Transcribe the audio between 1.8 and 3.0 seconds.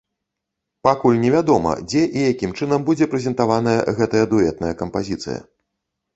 дзе і якім чынам